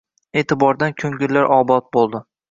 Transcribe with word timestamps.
E’tibordan 0.41 0.95
ko‘ngillar 1.01 1.51
obod 1.57 1.85
bo‘ldi 1.99 2.23